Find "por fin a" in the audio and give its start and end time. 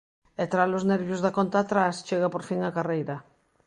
2.33-2.75